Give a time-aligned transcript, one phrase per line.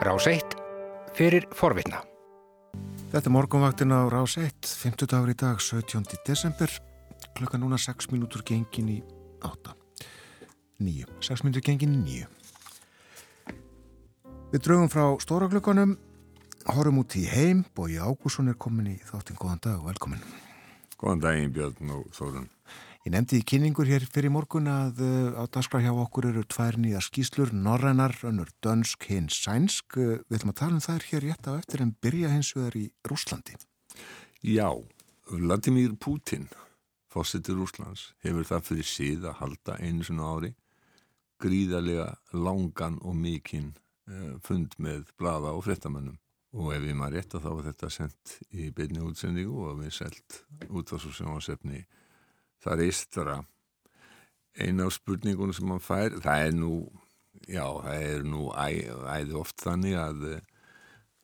[0.00, 0.54] Rás 1
[1.12, 1.98] fyrir forvitna.
[3.12, 6.16] Þetta er morgunvaktin á Rás 1, 50 dagur í dag, 17.
[6.24, 6.72] desember,
[7.36, 8.96] klukka núna 6 minútur gengin í
[9.44, 9.74] 8.
[10.80, 11.04] 9.
[11.20, 13.52] 6 minútur gengin í 9.
[14.54, 15.92] Við draugum frá stóra klukkanum,
[16.64, 20.24] horfum út í heim, Bói Ágússon er komin í þáttinn, góðan dag og velkomin.
[20.96, 22.48] Góðan daginn Björn og Þórun.
[23.00, 26.76] Ég nefndi í kynningur hér fyrir morgun að uh, á dagskraf hjá okkur eru tvær
[26.76, 29.96] nýja skýslur, norrennar, önnur dönsk, hins sænsk.
[29.96, 32.76] Uh, við ætlum að tala um það hér rétt á eftir en byrja hins vegar
[32.76, 33.56] í Rúslandi.
[34.44, 34.68] Já,
[35.32, 36.44] Vladimir Putin,
[37.08, 40.50] fósittur Rúslands, hefur það fyrir síð að halda einu svona ári
[41.40, 43.70] gríðarlega langan og mikinn
[44.10, 46.18] uh, fund með blada og frettamönnum.
[46.52, 49.96] Og ef ég maður rétt að þá var þetta sendt í beinni útsendingu og við
[50.02, 51.80] selt út á svo sem á sefni
[52.60, 53.36] það er eistra
[54.60, 56.18] eina af spurningunum sem mann fær.
[56.20, 56.74] Það er nú
[57.48, 58.68] já, það er nú æ,
[59.16, 60.42] æði oft þannig að eh,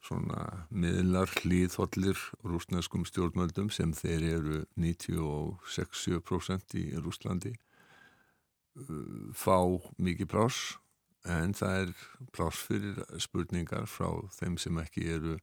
[0.07, 7.61] svona miðlar hlýðhollir rúsneskum stjórnmöldum sem þeir eru 96% í Rúslandi eh,
[9.35, 9.59] fá
[9.99, 10.61] mikið plás
[11.27, 11.91] en það er
[12.35, 15.35] plás fyrir spurningar frá þeim sem ekki eru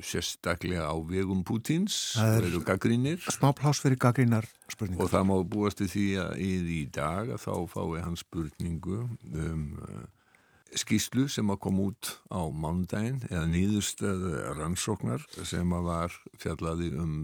[0.00, 5.04] sérstaklega á vegum Pútins eru gaggrínir smá plás fyrir gaggrínar spurningar.
[5.04, 10.02] Og það má búast því að í dag að þá fái hann spurningu um uh,
[10.72, 14.22] skýslu sem að koma út á mándaginn eða nýðustöð
[14.56, 17.16] rannsóknar sem að var fjallaði um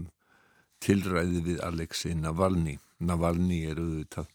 [0.83, 2.77] tilræði við Alexei Navalny.
[3.01, 4.29] Navalny er auðvitað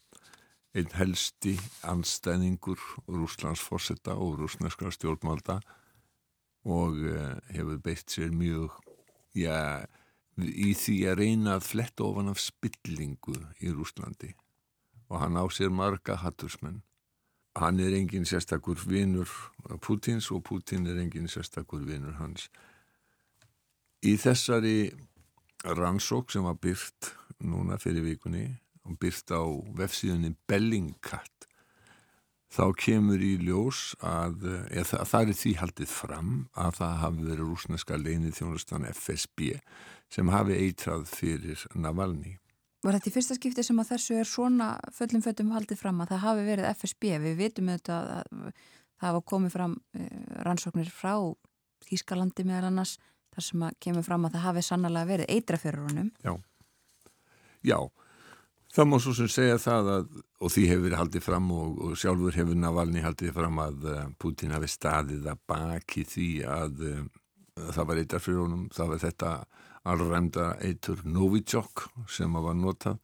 [0.74, 1.54] einn helsti
[1.86, 5.60] anstæðingur Rúslands fórsetta og rúsneskra stjórnmálda
[6.64, 8.72] og uh, hefur beitt sér mjög
[9.36, 9.84] já,
[10.40, 14.32] í því að reyna að fletta ofan af spillingu í Rúslandi
[15.10, 16.82] og hann á sér marga hattursmenn.
[17.54, 19.30] Hann er engin sérstakur vinnur
[19.84, 22.48] Pútins og Pútin er engin sérstakur vinnur hans.
[24.02, 24.90] Í þessari
[25.64, 27.12] rannsók sem var byrt
[27.44, 28.48] núna fyrir vikunni
[28.84, 29.44] og byrt á
[29.78, 31.46] vefsíðunni Bellingcat
[32.54, 37.44] þá kemur í ljós að, eða, það er því haldið fram að það hafi verið
[37.48, 39.50] rúsneska leinið þjónustan FSB
[40.14, 42.36] sem hafi eitrað fyrir Navalny.
[42.84, 46.12] Var þetta í fyrsta skipti sem að þessu er svona föllum föttum haldið fram að
[46.12, 47.10] það hafi verið FSB?
[47.22, 51.16] Við vitum auðvitað að það hafa komið fram eh, rannsóknir frá
[51.84, 52.94] Þýskalandi meðal annars
[53.34, 56.10] þar sem að kemur fram að það hafi sannlega verið eitra fyrir honum.
[56.24, 56.32] Já,
[57.64, 57.78] já.
[58.74, 61.98] Það má svo sem segja það að, og því hefur verið haldið fram og, og
[62.00, 67.04] sjálfur hefur Navalny haldið fram að uh, Putin hafi staðið að baki því að uh,
[67.68, 69.34] það var eitthvað fyrir honum, það var þetta
[69.92, 72.98] allræmda eitur Novichok sem var notað.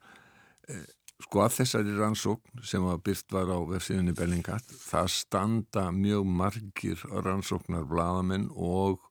[0.67, 0.83] Uh,
[1.23, 7.07] sko að þessari rannsókn sem að byrt var á vefsíðunni Bellingat, það standa mjög margir
[7.13, 9.10] rannsóknar bladamenn og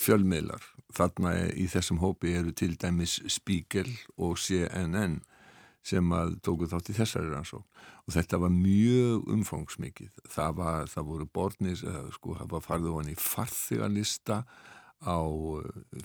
[0.00, 0.64] fjölmiðlar.
[0.94, 5.20] Þarna í þessum hópi eru til dæmis Spiegel og CNN
[5.84, 7.66] sem að tóku þátt í þessari rannsókn.
[8.04, 10.12] Og þetta var mjög umfangsmikið.
[10.28, 11.82] Það, var, það voru borðnis
[12.16, 14.38] sko, það var farið á hann í farþigalista
[15.04, 15.20] á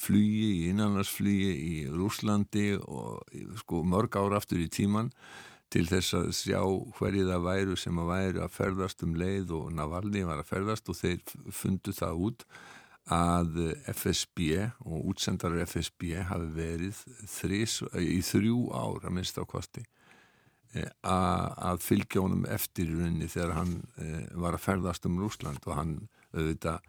[0.03, 3.23] flugi í innanlandsflugi í Rúslandi og
[3.61, 5.13] sko, mörg ára aftur í tíman
[5.69, 6.59] til þess að sjá
[6.97, 10.89] hverju það væru sem að væru að ferðast um leið og Navalni var að ferðast
[10.89, 11.21] og þeir
[11.53, 12.45] fundu það út
[13.09, 13.57] að
[13.89, 14.49] FSB
[14.85, 16.99] og útsendarar FSB hafi verið
[17.29, 19.83] þrís, í þrjú ár að minnst á kosti
[20.77, 25.65] eh, að fylgja honum eftir í rauninni þegar hann eh, var að ferðast um Rúsland
[25.65, 25.95] og hann
[26.35, 26.85] auðvitað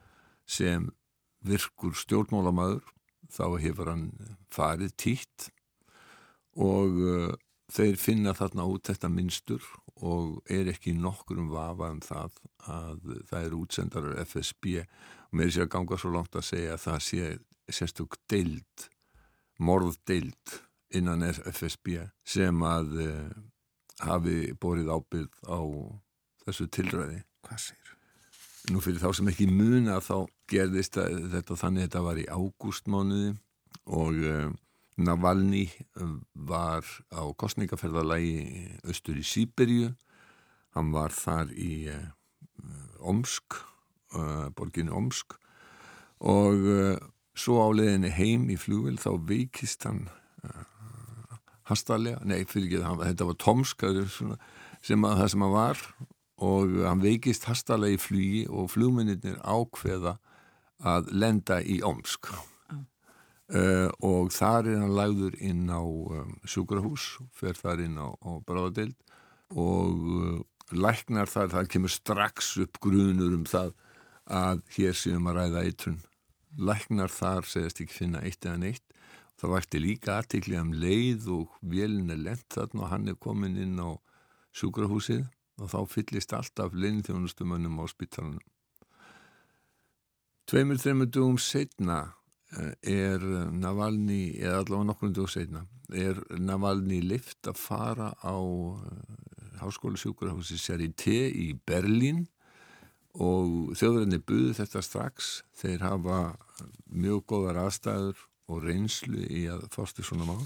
[0.50, 0.90] sem
[1.46, 2.84] virkur stjórnmólamæður
[3.30, 4.06] þá hefur hann
[4.52, 5.48] farið títt
[6.60, 7.30] og uh,
[7.70, 9.64] þeir finna þarna út þetta minnstur
[10.00, 15.52] og er ekki nokkur um vafa um það að það eru útsendarar FSB og mér
[15.52, 17.30] sé að ganga svo langt að segja að það sé
[17.70, 18.88] sérstök deild,
[19.62, 20.56] morð deild
[20.96, 23.28] innan FSB sem að uh,
[24.02, 25.60] hafi borið ábyrð á
[26.46, 27.20] þessu tilræði.
[27.46, 27.92] Hvað sér?
[28.70, 33.30] Nú fyrir þá sem ekki muna þá gerðist þetta þannig að þetta var í ágústmánuði
[34.00, 34.50] og uh,
[35.00, 35.66] Navalny
[36.34, 39.94] var á kostningaferðalagi austur í Sýberju
[40.76, 42.10] hann var þar í uh,
[43.00, 43.56] Omsk
[44.14, 45.36] uh, borginu Omsk.
[46.20, 46.96] Og uh,
[47.34, 50.08] svo á leðinni heim í flugvel þá veikist hann
[51.70, 53.84] hastarlega, nei fyrir ekki þetta var Tomsk
[54.82, 55.84] sem að það sem að var.
[56.40, 60.16] Og hann veikist hastarlega í flugi og flugmennir ákveða
[60.80, 62.32] að lenda í Omsk
[63.50, 68.38] Uh, og þar er hann lagður inn á um, sjúkrahús, fer þar inn á, á
[68.46, 68.94] bráðadeild
[69.58, 70.36] og uh,
[70.70, 73.72] læknar þar, það kemur strax upp grunur um það
[74.30, 75.98] að hér séum að ræða eitrun.
[76.62, 78.86] Læknar þar segast ekki finna eitt eða neitt.
[79.40, 83.58] Það vakti líka aðtikli um leið og vélin er lent þarna og hann er komin
[83.58, 83.98] inn á
[84.54, 85.26] sjúkrahúsið
[85.58, 88.46] og þá fyllist alltaf leinþjónustumönnum á spítalunum.
[90.46, 92.00] Tveimur, þreimur dugum setna
[92.50, 93.22] er
[93.54, 95.64] Navalny, eða allavega nokkur dugum setna,
[95.94, 99.14] er Navalny lift að fara á eh,
[99.60, 102.26] háskóla sjúkrahúsi Charité í Berlín?
[103.10, 105.30] Og þjóðurinni buði þetta strax.
[105.58, 106.18] Þeir hafa
[106.86, 108.20] mjög góðar aðstæður
[108.50, 110.44] og reynslu í að fástu svona mál.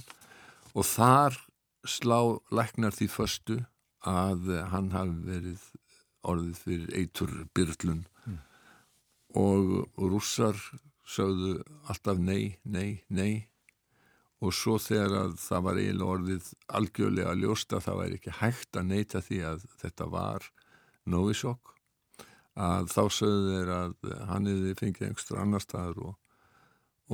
[0.72, 1.36] Og þar
[1.84, 3.58] slá læknar því förstu
[4.08, 5.68] að hann hafi verið
[6.24, 8.40] orðið fyrir eitur byrlun mm.
[9.40, 9.70] og,
[10.00, 10.56] og rússar
[11.04, 11.58] sögðu
[11.90, 13.46] alltaf nei, nei, nei.
[14.44, 18.80] Og svo þegar að það var eiginlega orðið algjörlega að ljósta það væri ekki hægt
[18.80, 20.50] að neita því að þetta var
[21.08, 21.72] nóisokk
[22.54, 26.12] að þá sögðu þeir að hann hefði fengið einhverstur annar staður og,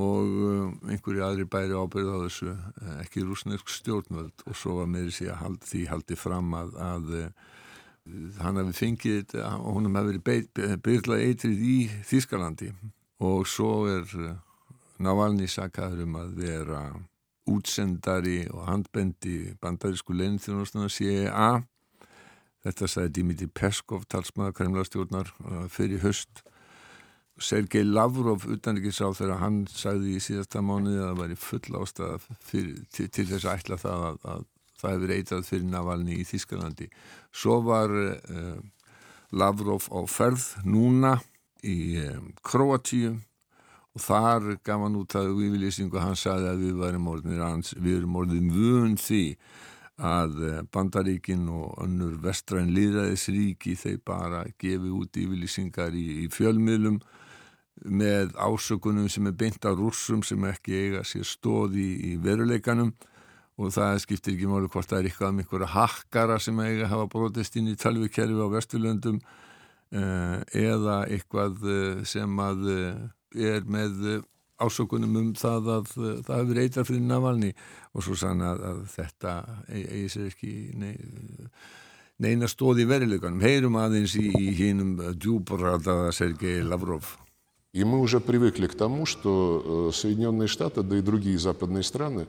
[0.01, 4.45] og um, einhverju aðri bæri ábyrð á þessu eh, ekki rúsnesk stjórnvöld.
[4.45, 7.49] Og svo var meiri síðan hald, því haldið fram að, að eh,
[8.41, 11.77] hann hefði fengið og hún hefði verið byrlað eitrið í
[12.09, 12.71] Þískalandi
[13.21, 14.37] og svo er eh,
[15.01, 16.81] Navalny sakaður um að vera
[17.49, 21.51] útsendari og handbendi bandarísku leinþjónustuna CIA
[22.61, 26.43] Þetta sagði Dimitri Peskov, talsmaða kremlastjórnar uh, fyrir höst.
[27.41, 32.19] Sergei Lavrov, utanrikiðsáð þegar hann sagði í síðasta mánuði að það væri full ástæða
[32.51, 34.43] fyrir, til, til þess að ætla það að, að
[34.81, 36.89] það hefur eitað fyrir Navalni í Þískalandi.
[37.33, 38.61] Svo var uh,
[39.33, 41.15] Lavrov á ferð núna
[41.67, 41.77] í
[42.45, 43.15] Kroatíu
[43.91, 48.19] og þar gaf hann út að viðlýsingu hann sagði að við varum orðinir, við erum
[48.21, 49.25] orðin vun því
[50.01, 57.01] að eh, bandaríkin og önnur vestræn líðræðisríki þeir bara gefi út yfirlýsingar í, í fjölmiðlum
[57.85, 62.93] með ásökunum sem er beint á rússum sem ekki eiga sér stóð í, veruleikanum.
[63.61, 67.07] Og það skiptir ekki máli hvort það er eitthvað um einhverja hakkara sem eiga hafa
[67.11, 69.19] brotist inn í talvikerfi á vesturlöndum
[69.90, 72.64] eða eitthvað eh, sem að
[73.36, 74.24] er með
[74.56, 75.90] ásökunum um það að
[76.24, 77.50] það hefur eitthvað fyrir Navalny
[77.92, 79.34] og svo sann að, að þetta
[79.68, 80.94] eigi sér ekki nei,
[82.24, 83.44] neina stóð í verileganum.
[83.44, 87.18] Heyrum aðeins í, í hínum djúbradaða Sergei Lavrov.
[87.76, 92.26] И мы уже привыкли к тому, что Соединенные Штаты, да и другие западные страны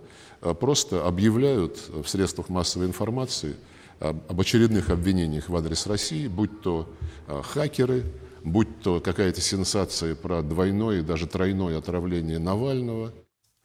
[0.59, 3.55] просто объявляют в средствах массовой информации
[4.01, 6.87] об очередных обвинениях в адрес России, будь то
[7.27, 8.03] хакеры,
[8.43, 13.13] будь то какая-то сенсация про двойное и даже тройное отравление Навального.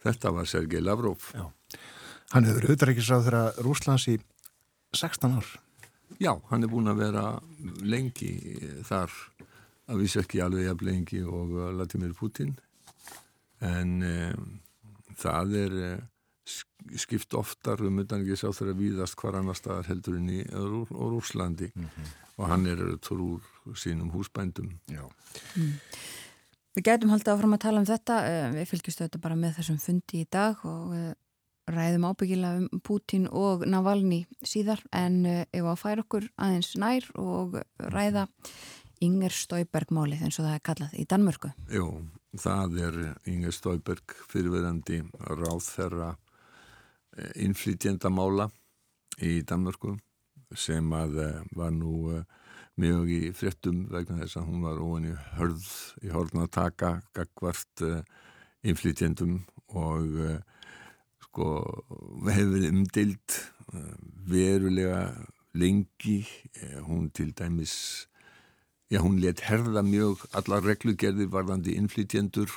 [0.03, 1.31] Þetta var Sergei Lavrov.
[1.33, 1.47] Já.
[2.33, 4.17] Hann hefur auðvitaðriksráð þeirra Rúslands í
[4.91, 5.47] 16 ár.
[6.19, 7.25] Já, hann er búin að vera
[7.81, 8.33] lengi
[8.87, 9.13] þar
[9.87, 12.53] að vísa ekki alveg jafn lengi og Latimir Putin
[13.63, 14.49] en um,
[15.19, 15.93] það er uh,
[16.96, 21.70] skipt oftar um utan ekki sá þeirra víðast hvar annar staðar heldur inn í Rúslandi
[21.74, 22.12] mm -hmm.
[22.38, 23.40] og hann er trúr
[23.74, 25.72] sínum húsbændum mm.
[26.76, 29.78] Við gætum haldið áfram að tala um þetta eh, við fylgjustu þetta bara með þessum
[29.78, 31.14] fundi í dag og eh,
[31.68, 37.08] ræðum ábyggilega um Putin og Navalny síðar en ef eh, að færa okkur aðeins nær
[37.14, 38.28] og ræða
[39.00, 41.90] Inger Stauberg málið eins og það er kallað í Danmörku Jú,
[42.38, 45.62] það er Inger Stauberg fyrirverandi ráð
[47.18, 48.48] þeirra innflytjendamála
[49.24, 49.96] í Danmörku
[50.56, 52.24] sem að eh, var nú eh,
[52.78, 55.66] mjög í fréttum vegna þess að hún var óin í hörð
[56.02, 58.02] í hórn að taka gagvart eh,
[58.62, 59.40] innflytjendum
[59.76, 60.06] og
[61.22, 61.48] sko
[62.24, 63.34] hefur umdild
[64.26, 65.12] verulega
[65.52, 66.22] lengi.
[66.88, 68.08] Hún til dæmis
[68.90, 72.48] já hún let herða mjög allar reglugerðir varðandi innflytjendur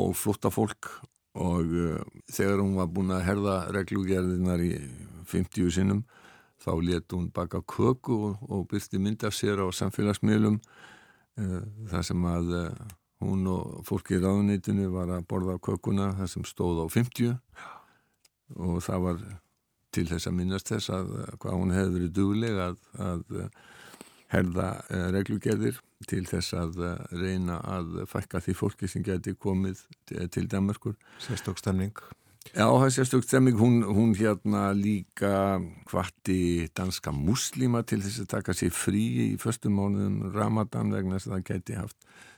[0.00, 0.88] og flotta fólk
[1.34, 2.00] og uh,
[2.30, 4.72] þegar hún var búin að herða reglugerðinar í
[5.30, 6.04] 50 sinnum
[6.62, 12.06] þá let hún baka köku og, og byrsti mynd af sér á samfélagsmiðlum uh, þar
[12.06, 12.68] sem að uh,
[13.24, 17.34] hún og fólki í ráðunitinu var að borða kökuna þar sem stóð á 50
[18.54, 19.24] og það var
[19.94, 21.12] til þess að minnast þess að
[21.42, 23.48] hvað hún hefði verið dugleg að, að
[24.34, 24.68] herða
[25.14, 30.98] reglugerðir til þess að eh, reyna að fækka því fólki sem geti komið til Danmarkur.
[31.22, 31.96] Sérstókstemning.
[32.52, 35.56] Já, það er sérstök stemming, hún, hún hérna líka
[35.88, 41.30] hvati danska muslima til þess að taka sér frí í förstum mánuðum Ramadan vegna þess
[41.30, 41.96] að það geti haft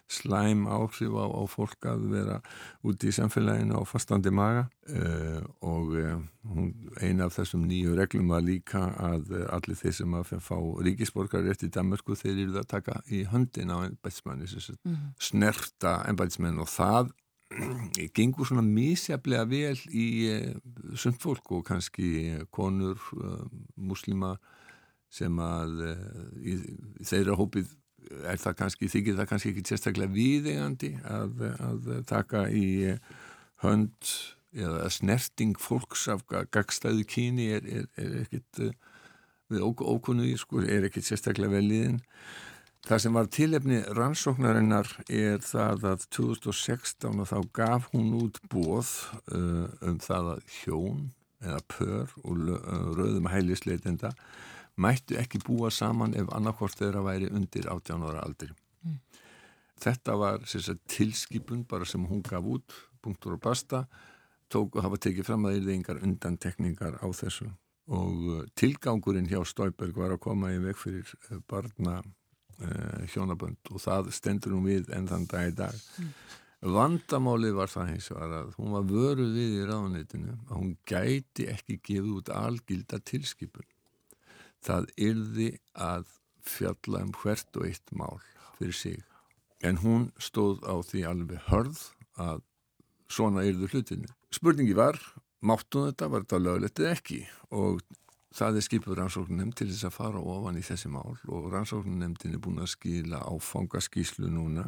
[0.09, 2.39] slæm áhrif á, á fólk að vera
[2.87, 6.71] úti í samfélaginu á fastandi maga uh, og uh, hún,
[7.03, 11.49] eina af þessum nýju reglum var líka að uh, allir þeir sem að fá ríkisborgar
[11.51, 15.15] eftir Danmarku þeir eru að taka í höndin á ennbætsmanni, mm -hmm.
[15.19, 17.11] snerta ennbætsmenn og það
[18.17, 20.07] gengur svona misjaflega vel í
[20.95, 22.99] sund fólk og kannski konur,
[23.77, 24.37] muslima
[25.11, 25.83] sem að
[26.43, 26.57] í
[27.07, 27.71] þeirra hópið
[28.27, 32.67] er það kannski, þykir það kannski ekki sérstaklega viðegandi að, að taka í
[33.65, 34.13] hönd
[34.57, 38.63] eða snerting fólks af gagstæðu kyni er, er, er ekkit
[39.53, 42.01] við ókunnuði sko, er ekkit sérstaklega vel liðin.
[42.87, 48.93] Það sem var tilefni rannsóknarinnar er það að 2016 og þá gaf hún út bóð
[49.35, 51.01] uh, um það að hjón
[51.43, 52.61] eða pör og uh,
[52.95, 54.13] rauðum hælisleitenda
[54.77, 58.51] mættu ekki búa saman ef annarkort þeirra væri undir 18 ára aldri.
[58.85, 58.99] Mm.
[59.81, 63.87] Þetta var sagt, tilskipun bara sem hún gaf út, punktur og basta,
[64.53, 67.51] tók og hafa tekið fram að það er engar undantekningar á þessu
[67.87, 73.71] og uh, tilgangurinn hjá Stauberg var að koma í veg fyrir uh, barna uh, hjónabönd
[73.71, 76.11] og það stendur hún við enn þann dag í dag mm.
[76.75, 81.47] vandamálið var það hins var að hún var vöruð við í ráðanitinu að hún gæti
[81.53, 83.71] ekki gefið út algilda tilskipun
[84.67, 86.09] það yrði að
[86.47, 88.21] fjalla um hvert og eitt mál
[88.59, 89.01] fyrir sig.
[89.65, 91.81] En hún stóð á því alveg hörð
[92.21, 92.43] að
[93.11, 94.99] svona yrðu hlutinu spurningi var,
[95.47, 96.11] máttu þetta?
[96.13, 97.23] Var þetta löglegt eða ekki?
[97.55, 97.81] Og
[98.37, 102.41] Það er skipur rannsóknunem til þess að fara ofan í þessi mál og rannsóknunemdin er
[102.45, 104.67] búin að skila áfanga skíslu núna.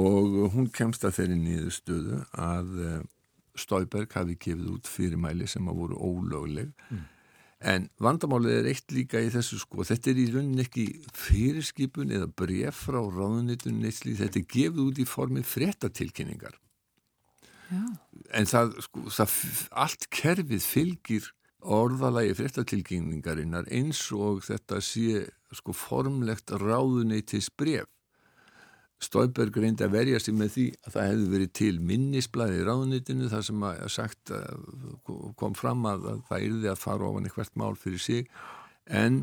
[0.00, 2.96] Og hún kemst að þeirri nýðu stöðu að eh,
[3.54, 6.72] Stauberg hafi gefið út fyrirmæli sem að voru ólögleg.
[6.90, 7.06] Mm.
[7.60, 12.30] En vandamálið er eitt líka í þessu sko, þetta er í rauninni ekki fyrirskipun eða
[12.40, 16.56] bref frá ráðunitunum þetta er gefið út í formi frettatilkynningar
[17.70, 17.82] Já.
[18.34, 19.36] en það, sko, það
[19.84, 21.28] allt kerfið fylgir
[21.60, 27.88] orðalagi fréttatilkynningarinnar eins og þetta sé sko formlegt ráðuneytis bref.
[29.00, 33.28] Stauberg reyndi að verja sig með því að það hefði verið til minnisblæði í ráðuneytinu
[33.32, 34.32] þar sem að sagt
[35.40, 38.26] kom fram að, að það yrði að fara ofan eitthvað mál fyrir sig
[39.00, 39.22] en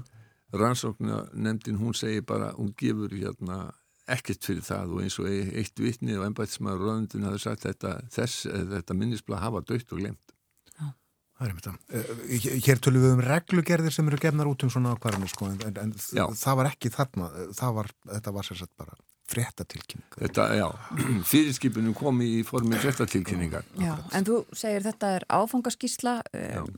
[0.58, 3.68] rannsóknar nefndin hún segir bara, hún gefur hérna
[4.08, 8.48] ekkert fyrir það og eins og eitt vitni og ennbætismæður ráðundin hafi sagt þetta, þess,
[8.48, 10.34] þetta minnisblæði hafa dögt og glemt.
[11.38, 11.76] Það er einmitt það.
[11.94, 15.76] Eh, hér tölum við um reglugerðir sem eru gefnar út um svona ákvarðinu sko, en,
[15.84, 17.28] en það var ekki þarna,
[17.76, 18.98] var, þetta var sérsagt bara
[19.32, 20.08] fréttatilkynning.
[20.18, 20.68] Þetta, já,
[21.32, 23.68] fyrirskipunum kom í formi fréttatilkynningar.
[23.82, 26.72] Já, en þú segir þetta er áfangaskísla, um,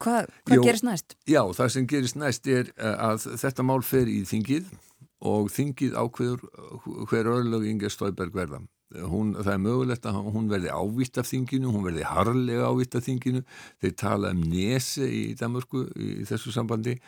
[0.00, 1.16] hvað hva gerist næst?
[1.28, 4.68] Já, það sem gerist næst er eh, að þetta mál fer í þingið
[5.30, 6.44] og þingið ákveður
[7.10, 8.62] hver örlög Inge Stauberg verða.
[9.06, 13.04] Hún, það er mögulegt að hún verði ávitt af þinginu, hún verði harlega ávitt af
[13.06, 13.44] þinginu,
[13.78, 16.96] þeir tala um nese í Danmörku í þessu sambandi.
[16.96, 17.06] og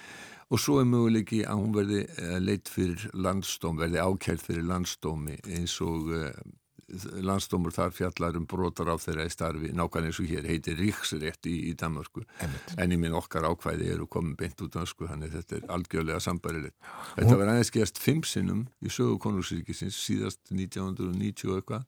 [0.61, 5.79] svo er möguleiki að hún verði eh, leitt fyrir landstóm, verði ákjært fyrir landstómi eins
[5.85, 6.35] og eh,
[7.25, 11.49] landstómur þar fjallar um brotar á þeirra í starfi, nákvæmlega eins og hér heitir ríksrétt
[11.49, 12.25] í, í Danmarku
[12.77, 16.21] en í minn okkar ákvæði eru komin beint út af sko, þannig þetta er algjörlega
[16.21, 16.77] sambarilegt.
[17.17, 21.87] Þetta var aðeins gerst fimm sinnum í sögu konungsríkisins síðast 1990 eitthvað.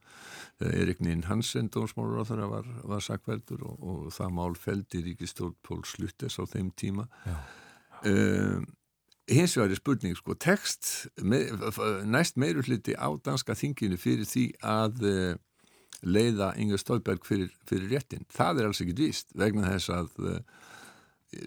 [0.62, 5.04] Þegar Erik Nín Hansen, dómsmálur á þeirra var, var sakveldur og, og það mál feldi
[5.10, 7.08] ríkistjórn Pól Sluttes á þeim tíma
[8.08, 8.64] um,
[9.30, 11.64] hins vegar er spurning sko, text með,
[12.08, 15.36] næst meiru hluti á danska þinginu fyrir því að uh,
[16.04, 18.26] leiða Inga Stolberg fyrir, fyrir réttin.
[18.32, 20.42] Það er alls ekkit víst vegna þess að uh,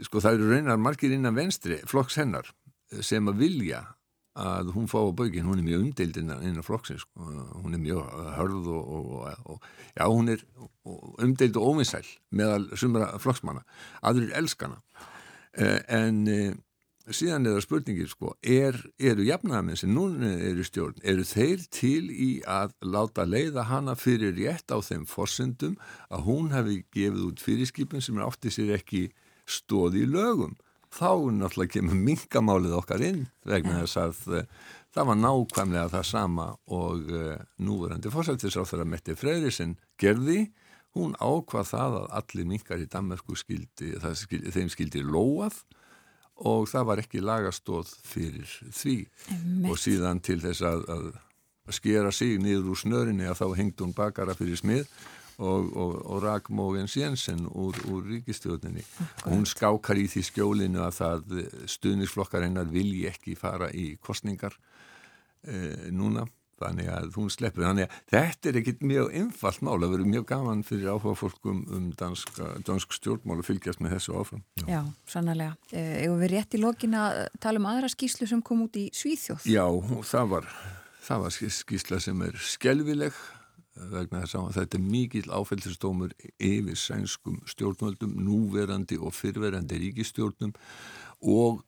[0.07, 2.49] sko það eru raunar margir innan venstri flokks hennar
[3.03, 3.83] sem að vilja
[4.37, 7.25] að hún fá á baugin, hún er mjög umdeild innan, flokksins, sko.
[7.63, 8.03] hún er mjög
[8.37, 9.63] hörð og, og, og
[9.97, 10.43] já, hún er
[11.25, 13.63] umdeild og óvinsæl meðal sumra flokksmanna,
[14.05, 15.07] aðrir elskana uh,
[15.55, 16.25] en
[17.13, 22.09] síðan er það spurningir sko, er, eru jafnæðamenn sem núna eru stjórn, eru þeir til
[22.11, 25.77] í að láta leiða hana fyrir rétt á þeim forsendum
[26.11, 29.07] að hún hefði gefið út fyrirskipin sem er átti sér ekki
[29.47, 30.57] stóð í lögum.
[30.91, 34.45] Þá náttúrulega kemur mingamálið okkar inn vegna þess að uh,
[34.95, 37.11] það var nákvæmlega það sama og
[37.61, 40.47] núverandi fórsættisráþara Metti Freyrisinn gerði
[40.97, 45.61] hún ákvað það að allir minkar í Danmarku skildi, skildi, þeim skildi lóað
[46.47, 48.97] og það var ekki lagastóð fyrir því.
[49.33, 49.71] Emmeit.
[49.71, 53.95] og síðan til þess að, að skera sig niður úr snörinni að þá hengd hún
[53.97, 54.85] bakara fyrir smið
[55.37, 58.85] og, og, og Ragmógens Jensen úr, úr ríkistjóðinni
[59.27, 61.35] hún skákar í því skjólinu að það
[61.75, 64.55] stuðnisflokkar hennar vilji ekki fara í kostningar
[65.45, 66.25] e, núna
[66.61, 67.65] þannig að hún sleppur.
[67.67, 69.77] Þannig að þetta er ekkit mjög einfalt mál.
[69.77, 74.17] Að vera mjög gaman fyrir áhuga fólkum um danska, dansk stjórnmál að fylgjast með þessu
[74.21, 74.43] áfram.
[74.65, 75.55] Já, sannarlega.
[75.71, 79.47] Eða við rétt í lokin að tala um aðra skýslu sem kom út í Svíþjóð?
[79.49, 79.65] Já,
[80.11, 80.51] það var,
[81.07, 83.25] það var skýsla sem er skelvileg
[83.91, 90.55] vegna þess að þetta er mikil áfællstómur yfir sænskum stjórnvöldum, núverandi og fyrverandi ríkistjórnum
[91.21, 91.61] og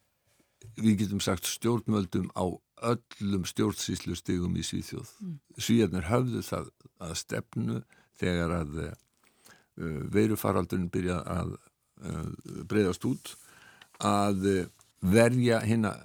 [0.80, 2.46] við getum sagt stjórnvöldum á
[2.86, 5.10] öllum stjórnsýslu stigum í Svíþjóð.
[5.24, 5.38] Mm.
[5.60, 6.70] Svíjarnir höfðu það
[7.04, 7.80] að stefnu
[8.20, 8.94] þegar að uh,
[10.14, 12.26] veirufaraldurinn byrja að uh,
[12.70, 13.34] breyðast út
[14.06, 14.64] að uh,
[15.00, 15.96] verja hérna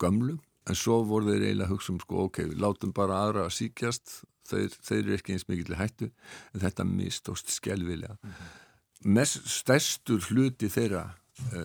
[0.00, 3.42] gömlu en svo voru þeir eiginlega að hugsa um sko ok, við látum bara aðra
[3.44, 4.14] að síkjast
[4.48, 8.16] þeir, þeir eru ekki eins mikill hættu en þetta mistóst skjálfilega.
[8.16, 9.12] Mm -hmm.
[9.14, 11.04] Mest stærstur hluti þeirra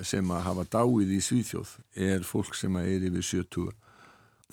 [0.03, 3.71] sem að hafa dáið í Svíþjóð er fólk sem er yfir 70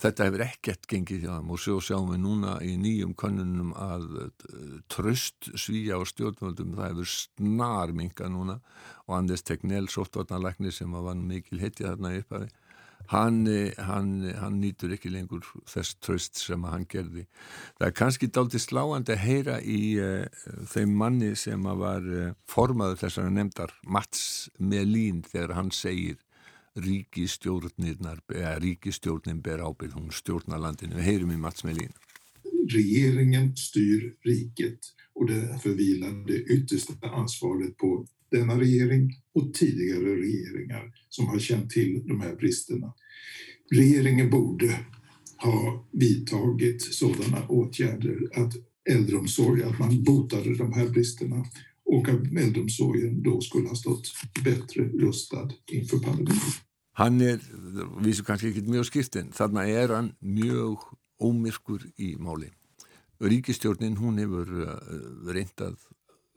[0.01, 4.07] Þetta hefur ekkert gengið hjá þeim og svo sjáum við núna í nýjum konunum að
[4.23, 8.57] eh, tröst svíja á stjórnvöldum það hefur snar minga núna
[9.05, 12.49] og Anders Tegnell, sóttvarnarleiknir sem var mikil heitið þarna uppaði
[13.11, 13.45] hann,
[13.77, 17.25] hann, hann nýtur ekki lengur þess tröst sem hann gerði.
[17.77, 23.01] Það er kannski dálti sláandi að heyra í uh, þeim manni sem var uh, formaður
[23.03, 26.21] þessari nefndar Mats Melín þegar hann segir
[26.75, 30.97] ríkistjórnirnar, eða ríkistjórnin ber ábyrð, hún stjórnar landinu.
[30.97, 31.93] Við heyrum í Mats Melin.
[32.69, 34.79] Regeringen styr riket
[35.13, 41.69] och därför vilar det yttersta ansvaret på denna regering och tidigare regeringar som har känt
[41.69, 42.93] till de här bristerna.
[43.71, 44.79] Regeringen borde
[45.37, 48.53] ha vidtagit sådana åtgärder att
[48.89, 51.45] äldreomsorg, att man botade de här bristerna
[51.85, 54.07] och att äldreomsorgen då skulle ha stått
[54.43, 56.53] bättre rustad inför pandemin.
[56.93, 57.39] Hann er,
[58.05, 60.83] við sem kannski ekki mjög skiptin, þarna er hann mjög
[61.17, 62.51] ómyrkur í máli.
[63.23, 64.75] Ríkistjórnin, hún hefur uh,
[65.25, 65.79] reyndað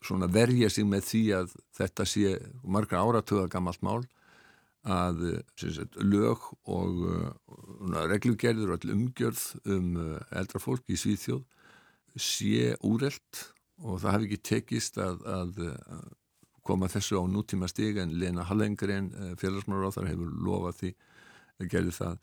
[0.01, 4.07] svona verja sig með því að þetta sé margra áratöða gammalt mál
[4.87, 7.29] að sagt, lög og uh,
[8.07, 11.43] reglugerður og all umgjörð um uh, eldra fólk í Svíþjóð
[12.17, 13.43] sé úrelt
[13.85, 15.61] og það hafi ekki tekist að, að,
[16.67, 20.91] koma þessu á nútíma stig en Lena Hallengren eh, félagsmálar á þar hefur lofað því
[21.61, 22.17] að gerði það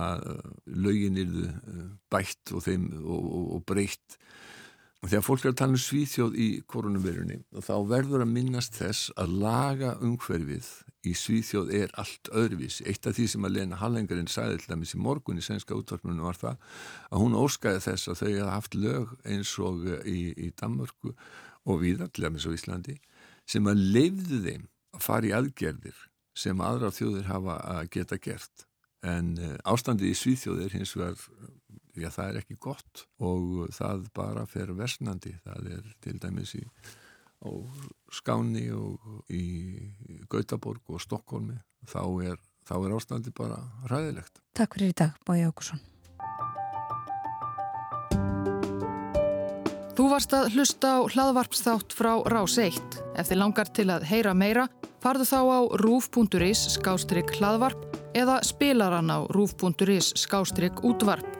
[0.00, 0.46] að eh,
[0.86, 4.16] lögin eh, bætt og, og, og, og breytt
[5.00, 9.12] og þegar fólk er að tala um svíþjóð í koronavirunni þá verður að minnast þess
[9.20, 10.68] að laga umhverfið
[11.08, 14.92] í svíþjóð er allt öðruvís eitt af því sem að Lena Hallengren sagði til dæmis
[14.96, 16.58] í morgun í sænska útvarpunum var það
[17.08, 21.14] að hún óskaði þess að þau hafa haft lög eins og í, í Danmörku
[21.64, 22.98] og viðar til dæmis á Íslandi
[23.48, 26.04] sem að leifðu þeim að fara í aðgerðir
[26.36, 28.66] sem aðra þjóðir hafa að geta gert.
[29.00, 31.24] En eh, ástandið í svíþjóð er hins vegar
[31.98, 36.64] já það er ekki gott og það bara fer versnandi það er til dæmis í
[37.40, 37.50] á
[38.12, 39.44] Skáni og í
[40.30, 41.56] Gautaborg og Stokkólmi
[41.88, 44.42] þá er, þá er ástandi bara ræðilegt.
[44.56, 45.80] Takk fyrir í dag, Bói Ákusson.
[49.96, 53.00] Þú varst að hlusta á hlaðvarpsþátt frá Rás 1.
[53.20, 54.68] Ef þið langar til að heyra meira,
[55.02, 61.39] farðu þá á rúf.is skástrygg hlaðvarp eða spilaran á rúf.is skástrygg útvarp.